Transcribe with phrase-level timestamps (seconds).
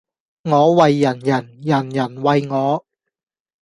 [0.41, 2.85] 我為人人，人人為我